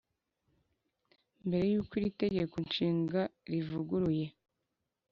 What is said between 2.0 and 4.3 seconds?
Tegeko Nshinga rivuguruye